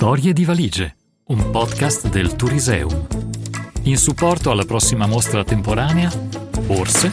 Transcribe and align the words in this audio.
Storie 0.00 0.32
di 0.32 0.46
valigie, 0.46 0.96
un 1.24 1.50
podcast 1.50 2.08
del 2.08 2.34
Turiseum. 2.34 3.06
In 3.82 3.98
supporto 3.98 4.50
alla 4.50 4.64
prossima 4.64 5.06
mostra 5.06 5.44
temporanea, 5.44 6.10
borse, 6.64 7.12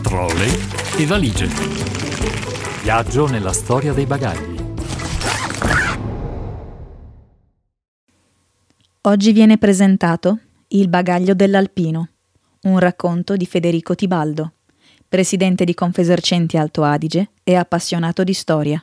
trolley 0.00 0.48
e 0.96 1.04
valigie. 1.04 1.46
Viaggio 2.82 3.26
nella 3.26 3.52
storia 3.52 3.92
dei 3.92 4.06
bagagli. 4.06 4.56
Oggi 9.02 9.32
viene 9.32 9.58
presentato 9.58 10.38
Il 10.68 10.88
bagaglio 10.88 11.34
dell'Alpino, 11.34 12.08
un 12.62 12.78
racconto 12.78 13.36
di 13.36 13.44
Federico 13.44 13.94
Tibaldo, 13.94 14.52
presidente 15.06 15.66
di 15.66 15.74
Confesercenti 15.74 16.56
Alto 16.56 16.84
Adige 16.84 17.32
e 17.44 17.54
appassionato 17.54 18.24
di 18.24 18.32
storia. 18.32 18.82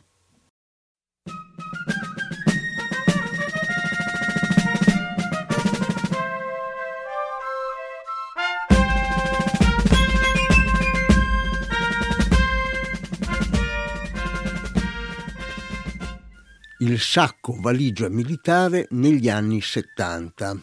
Il 16.82 17.00
sacco 17.00 17.56
valigia 17.60 18.10
militare 18.10 18.88
negli 18.92 19.30
anni 19.30 19.62
70. 19.62 20.60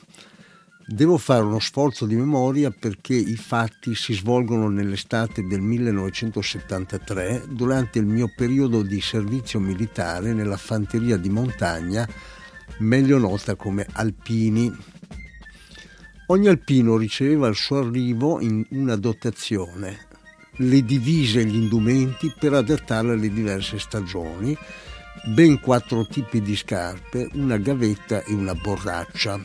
Devo 0.84 1.16
fare 1.16 1.45
uno 1.45 1.60
sforzo 1.60 2.06
di 2.06 2.16
memoria 2.16 2.72
perché 2.72 3.14
i 3.14 3.36
fatti 3.36 3.95
si 3.95 4.14
svolgono 4.14 4.68
nell'estate 4.68 5.46
del 5.46 5.60
1973 5.60 7.45
durante 7.51 8.01
il 8.01 8.06
mio 8.06 8.32
periodo 8.34 8.82
di 8.82 9.01
servizio 9.01 9.60
militare 9.60 10.32
nella 10.32 10.56
fanteria 10.56 11.16
di 11.16 11.28
montagna, 11.28 12.09
meglio 12.78 13.18
nota 13.18 13.54
come 13.54 13.87
Alpini. 13.93 14.74
Ogni 16.30 16.48
alpino 16.48 16.96
riceveva 16.96 17.46
al 17.46 17.54
suo 17.54 17.78
arrivo 17.78 18.40
una 18.71 18.96
dotazione, 18.96 20.06
le 20.56 20.84
divise 20.84 21.40
e 21.40 21.45
gli 21.45 21.54
indumenti 21.54 22.34
per 22.37 22.54
adattarle 22.54 23.12
alle 23.12 23.32
diverse 23.32 23.78
stagioni 23.78 24.56
ben 25.24 25.61
quattro 25.61 26.07
tipi 26.07 26.41
di 26.41 26.57
scarpe, 26.57 27.29
una 27.35 27.57
gavetta 27.57 28.23
e 28.23 28.33
una 28.33 28.55
borraccia. 28.55 29.41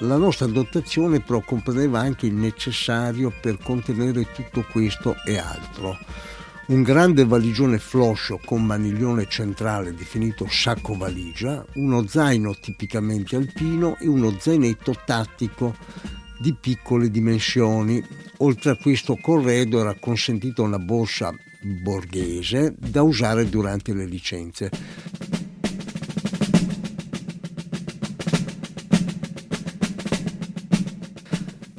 La 0.00 0.16
nostra 0.16 0.46
dotazione 0.46 1.20
però 1.20 1.40
comprendeva 1.40 1.98
anche 1.98 2.26
il 2.26 2.34
necessario 2.34 3.32
per 3.40 3.58
contenere 3.58 4.30
tutto 4.32 4.64
questo 4.70 5.16
e 5.26 5.38
altro. 5.38 5.98
Un 6.66 6.82
grande 6.82 7.24
valigione 7.24 7.78
floscio 7.78 8.38
con 8.44 8.64
maniglione 8.64 9.26
centrale 9.26 9.94
definito 9.94 10.46
sacco 10.48 10.94
valigia, 10.96 11.64
uno 11.74 12.06
zaino 12.06 12.54
tipicamente 12.60 13.36
alpino 13.36 13.96
e 13.98 14.06
uno 14.06 14.36
zainetto 14.38 14.94
tattico 15.04 15.74
di 16.38 16.54
piccole 16.54 17.10
dimensioni. 17.10 18.04
Oltre 18.38 18.72
a 18.72 18.76
questo 18.76 19.16
corredo 19.16 19.80
era 19.80 19.96
consentita 19.98 20.62
una 20.62 20.78
borsa 20.78 21.34
borghese 21.60 22.74
da 22.78 23.02
usare 23.02 23.48
durante 23.48 23.92
le 23.92 24.04
licenze. 24.04 24.70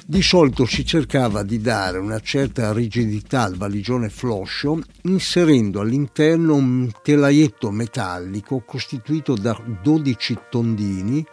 Di 0.09 0.23
solito 0.23 0.65
si 0.65 0.83
cercava 0.83 1.43
di 1.43 1.61
dare 1.61 1.99
una 1.99 2.19
certa 2.19 2.73
rigidità 2.73 3.43
al 3.43 3.55
valigione 3.55 4.09
floscio 4.09 4.81
inserendo 5.03 5.81
all'interno 5.81 6.55
un 6.55 6.89
telaietto 7.03 7.70
metallico 7.70 8.64
costituito 8.65 9.36
da 9.36 9.55
12 9.83 10.39
tondini 10.49 11.23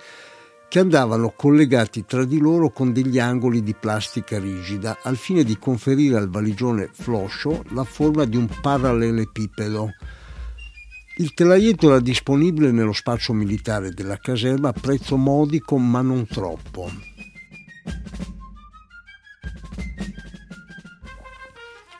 che 0.69 0.79
andavano 0.79 1.33
collegati 1.35 2.05
tra 2.05 2.27
di 2.27 2.39
loro 2.39 2.69
con 2.69 2.93
degli 2.93 3.19
angoli 3.19 3.63
di 3.63 3.73
plastica 3.73 4.39
rigida 4.39 4.99
al 5.05 5.17
fine 5.17 5.43
di 5.43 5.57
conferire 5.57 6.19
al 6.19 6.29
valigione 6.29 6.91
floscio 6.93 7.65
la 7.71 7.85
forma 7.85 8.27
di 8.27 8.37
un 8.37 8.47
parallelepipedo. 8.61 9.91
Il 11.17 11.33
telaietto 11.33 11.89
era 11.89 12.01
disponibile 12.01 12.73
nello 12.73 12.93
spazio 12.93 13.33
militare 13.33 13.93
della 13.93 14.19
caserma 14.19 14.69
a 14.69 14.75
prezzo 14.79 15.17
modico 15.17 15.79
ma 15.79 16.03
non 16.03 16.27
troppo. 16.27 17.16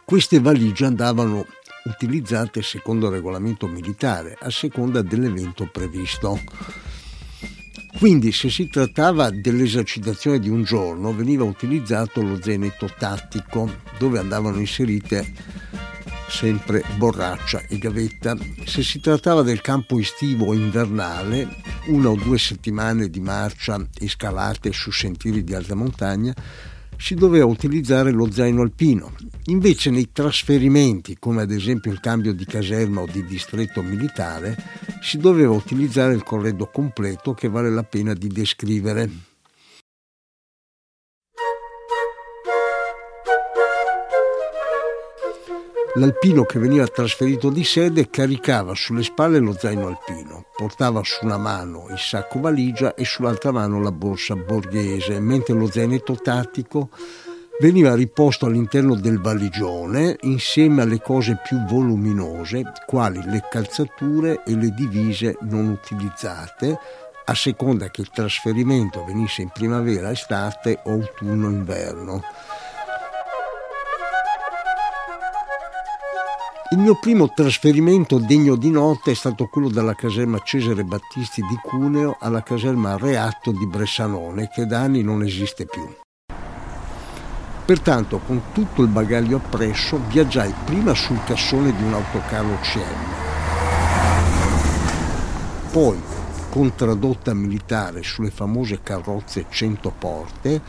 Queste 0.07 0.39
valigie 0.39 0.85
andavano 0.85 1.45
utilizzate 1.83 2.63
secondo 2.63 3.09
il 3.09 3.15
regolamento 3.15 3.67
militare, 3.67 4.39
a 4.41 4.51
seconda 4.51 5.03
dell'evento 5.03 5.69
previsto. 5.69 6.41
Quindi 7.99 8.31
se 8.31 8.49
si 8.49 8.69
trattava 8.69 9.31
dell'esercitazione 9.31 10.39
di 10.39 10.49
un 10.49 10.63
giorno 10.63 11.13
veniva 11.13 11.43
utilizzato 11.43 12.23
lo 12.23 12.41
zainetto 12.41 12.89
tattico 12.97 13.69
dove 13.99 14.21
andavano 14.21 14.61
inserite 14.61 15.27
sempre 16.29 16.85
borraccia 16.97 17.63
e 17.67 17.77
gavetta. 17.77 18.37
Se 18.65 18.85
si 18.85 19.01
trattava 19.01 19.43
del 19.43 19.61
campo 19.61 19.99
estivo 19.99 20.47
o 20.47 20.55
invernale, 20.55 21.49
una 21.87 22.11
o 22.11 22.15
due 22.15 22.39
settimane 22.39 23.11
di 23.11 23.19
marcia 23.19 23.85
e 23.99 24.09
scalate 24.09 24.71
su 24.73 24.93
sentieri 24.93 25.43
di 25.43 25.53
alta 25.53 25.75
montagna, 25.75 26.33
si 26.97 27.15
doveva 27.15 27.47
utilizzare 27.47 28.11
lo 28.11 28.31
zaino 28.31 28.63
alpino. 28.63 29.13
Invece 29.47 29.91
nei 29.91 30.11
trasferimenti, 30.13 31.17
come 31.19 31.43
ad 31.43 31.51
esempio 31.51 31.93
il 31.93 32.01
cambio 32.01 32.33
di 32.33 32.45
caserma 32.45 33.01
o 33.01 33.07
di 33.11 33.25
distretto 33.25 33.83
militare, 33.83 34.57
si 35.03 35.19
doveva 35.19 35.53
utilizzare 35.53 36.15
il 36.15 36.23
corredo 36.23 36.69
completo 36.71 37.35
che 37.35 37.49
vale 37.49 37.71
la 37.71 37.85
pena 37.85 38.15
di 38.15 38.29
descrivere. 38.29 39.26
L'alpino 45.97 46.45
che 46.45 46.59
veniva 46.59 46.87
trasferito 46.87 47.49
di 47.49 47.65
sede 47.65 48.11
caricava 48.11 48.75
sulle 48.75 49.03
spalle 49.03 49.39
lo 49.39 49.57
zaino 49.59 49.87
alpino, 49.87 50.45
portava 50.55 51.03
su 51.03 51.25
una 51.25 51.39
mano 51.39 51.87
il 51.89 51.97
sacco 51.99 52.39
valigia 52.39 52.95
e 52.95 53.07
sull'altra 53.07 53.51
mano 53.51 53.81
la 53.81 53.93
borsa 53.93 54.37
borghese, 54.37 55.19
mentre 55.21 55.55
lo 55.55 55.71
zainetto 55.71 56.15
tattico 56.17 56.91
veniva 57.61 57.95
riposto 57.95 58.45
all'interno 58.45 58.95
del 58.95 59.23
valigione 59.23 60.19
insieme 60.21 60.83
alle 60.83 61.01
cose 61.01 61.41
più 61.43 61.65
voluminose, 61.65 62.73
quali 62.87 63.23
le 63.25 63.45
calzature 63.49 64.43
e 64.45 64.55
le 64.55 64.75
divise 64.75 65.39
non 65.43 65.69
utilizzate, 65.69 66.79
a 67.25 67.35
seconda 67.35 67.89
che 67.89 68.03
il 68.03 68.11
trasferimento 68.11 69.03
venisse 69.03 69.41
in 69.41 69.49
primavera, 69.49 70.11
estate 70.11 70.79
o 70.85 70.91
autunno-inverno. 70.91 72.23
Il 76.71 76.79
mio 76.79 76.97
primo 76.97 77.33
trasferimento 77.33 78.19
degno 78.19 78.57
di 78.57 78.71
notte 78.71 79.13
è 79.13 79.15
stato 79.15 79.47
quello 79.47 79.69
dalla 79.69 79.95
caserma 79.95 80.41
Cesare 80.41 80.83
Battisti 80.83 81.41
di 81.43 81.57
Cuneo 81.63 82.17
alla 82.19 82.43
caserma 82.43 82.97
Reatto 82.97 83.53
di 83.53 83.65
Bressanone, 83.69 84.51
che 84.53 84.67
da 84.67 84.81
anni 84.81 85.03
non 85.03 85.23
esiste 85.23 85.67
più. 85.67 85.89
Pertanto, 87.65 88.19
con 88.19 88.43
tutto 88.53 88.83
il 88.83 88.89
bagaglio 88.89 89.37
appresso, 89.37 90.01
viaggiai 90.09 90.53
prima 90.65 90.93
sul 90.93 91.23
cassone 91.23 91.73
di 91.73 91.85
un 91.85 91.95
autocarro 91.95 92.59
CM, 92.61 93.15
poi 95.71 96.03
con 96.51 96.75
tradotta 96.75 97.33
militare 97.33 98.03
sulle 98.03 98.31
famose 98.31 98.81
carrozze 98.83 99.47
100 99.49 99.95
porte, 99.97 100.63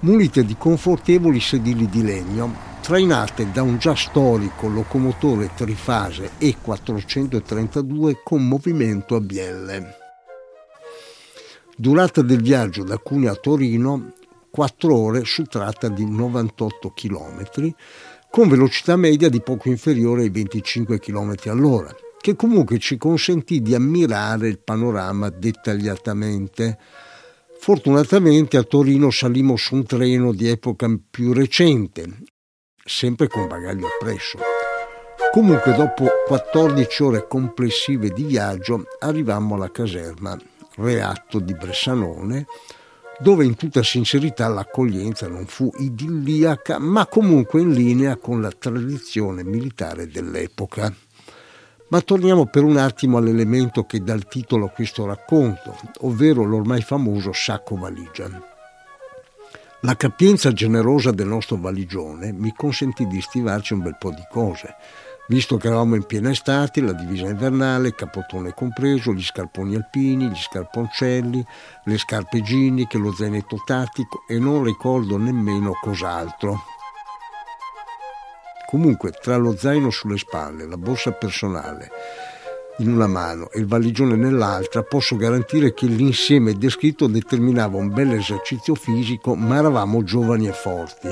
munite 0.00 0.44
di 0.44 0.56
confortevoli 0.56 1.40
sedili 1.40 1.88
di 1.88 2.02
legno 2.02 2.68
trainate 2.80 3.50
da 3.52 3.62
un 3.62 3.78
già 3.78 3.94
storico 3.94 4.68
locomotore 4.68 5.50
trifase 5.54 6.30
E432 6.40 8.20
con 8.24 8.46
movimento 8.46 9.14
a 9.14 9.20
bielle. 9.20 9.96
Durata 11.76 12.22
del 12.22 12.42
viaggio 12.42 12.82
da 12.82 12.98
Cuneo 12.98 13.32
a 13.32 13.36
Torino 13.36 14.12
4 14.50 14.96
ore 14.96 15.24
su 15.24 15.44
tratta 15.44 15.88
di 15.88 16.04
98 16.04 16.92
km 16.92 17.74
con 18.30 18.48
velocità 18.48 18.96
media 18.96 19.28
di 19.28 19.40
poco 19.40 19.68
inferiore 19.68 20.22
ai 20.22 20.30
25 20.30 20.98
km 20.98 21.34
all'ora, 21.46 21.94
che 22.20 22.36
comunque 22.36 22.78
ci 22.78 22.96
consentì 22.96 23.60
di 23.60 23.74
ammirare 23.74 24.48
il 24.48 24.58
panorama 24.58 25.30
dettagliatamente. 25.30 26.78
Fortunatamente 27.62 28.56
a 28.56 28.62
Torino 28.62 29.10
salimmo 29.10 29.54
su 29.56 29.74
un 29.74 29.84
treno 29.84 30.32
di 30.32 30.48
epoca 30.48 30.88
più 31.10 31.34
recente, 31.34 32.22
sempre 32.82 33.28
con 33.28 33.46
bagaglio 33.48 33.86
appresso. 33.86 34.38
Comunque 35.30 35.74
dopo 35.74 36.06
14 36.26 37.02
ore 37.02 37.26
complessive 37.28 38.08
di 38.08 38.24
viaggio 38.24 38.84
arrivammo 39.00 39.56
alla 39.56 39.70
caserma 39.70 40.38
Reatto 40.76 41.38
di 41.38 41.52
Bressanone, 41.52 42.46
dove 43.18 43.44
in 43.44 43.54
tutta 43.56 43.82
sincerità 43.82 44.48
l'accoglienza 44.48 45.28
non 45.28 45.44
fu 45.44 45.70
idilliaca, 45.80 46.78
ma 46.78 47.06
comunque 47.08 47.60
in 47.60 47.72
linea 47.72 48.16
con 48.16 48.40
la 48.40 48.50
tradizione 48.50 49.44
militare 49.44 50.08
dell'epoca. 50.08 50.90
Ma 51.90 52.00
torniamo 52.00 52.46
per 52.46 52.62
un 52.62 52.76
attimo 52.76 53.18
all'elemento 53.18 53.84
che 53.84 54.00
dà 54.00 54.14
il 54.14 54.26
titolo 54.26 54.66
a 54.66 54.70
questo 54.70 55.06
racconto, 55.06 55.76
ovvero 56.02 56.44
l'ormai 56.44 56.82
famoso 56.82 57.32
sacco 57.32 57.76
valigia. 57.76 58.28
La 59.80 59.96
capienza 59.96 60.52
generosa 60.52 61.10
del 61.10 61.26
nostro 61.26 61.56
valigione 61.56 62.32
mi 62.32 62.52
consentì 62.54 63.08
di 63.08 63.20
stivarci 63.20 63.72
un 63.72 63.82
bel 63.82 63.96
po' 63.98 64.10
di 64.10 64.22
cose, 64.30 64.76
visto 65.26 65.56
che 65.56 65.66
eravamo 65.66 65.96
in 65.96 66.04
piena 66.04 66.30
estate, 66.30 66.80
la 66.80 66.92
divisa 66.92 67.26
invernale, 67.26 67.96
capotone 67.96 68.54
compreso, 68.54 69.12
gli 69.12 69.24
scarponi 69.24 69.74
alpini, 69.74 70.28
gli 70.28 70.36
scarponcelli, 70.36 71.44
le 71.86 71.98
scarpe 71.98 72.40
ginniche, 72.42 72.98
lo 72.98 73.12
zainetto 73.12 73.62
tattico 73.64 74.22
e 74.28 74.38
non 74.38 74.62
ricordo 74.62 75.16
nemmeno 75.16 75.72
cos'altro. 75.80 76.78
Comunque, 78.70 79.10
tra 79.10 79.36
lo 79.36 79.56
zaino 79.56 79.90
sulle 79.90 80.16
spalle, 80.16 80.64
la 80.64 80.76
borsa 80.76 81.10
personale 81.10 81.90
in 82.78 82.92
una 82.92 83.08
mano 83.08 83.50
e 83.50 83.58
il 83.58 83.66
valigione 83.66 84.14
nell'altra, 84.14 84.84
posso 84.84 85.16
garantire 85.16 85.74
che 85.74 85.86
l'insieme 85.86 86.52
descritto 86.52 87.08
determinava 87.08 87.76
un 87.78 87.92
bel 87.92 88.12
esercizio 88.12 88.76
fisico, 88.76 89.34
ma 89.34 89.56
eravamo 89.56 90.04
giovani 90.04 90.46
e 90.46 90.52
forti. 90.52 91.08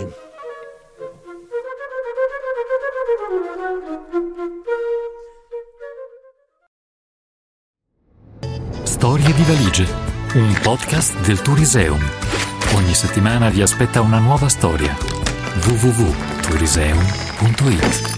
Storie 8.85 9.35
di 9.35 9.43
valigie, 9.43 9.87
un 10.35 10.57
podcast 10.63 11.19
del 11.27 11.43
Turiseum. 11.43 12.01
Ogni 12.77 12.95
settimana 12.95 13.49
vi 13.49 13.63
aspetta 13.63 14.01
una 14.01 14.21
nuova 14.21 14.49
storia. 14.49 15.28
www.turismo.it 15.61 18.18